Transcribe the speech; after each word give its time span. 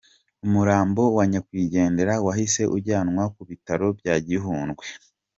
Umurambo 0.45 1.01
wa 1.15 1.23
Nyakwigendera 1.31 2.13
wahise 2.25 2.63
ujyanwa 2.75 3.23
ku 3.33 3.41
bitaro 3.49 3.87
bya 3.99 4.15
Gihundwe. 4.27 4.85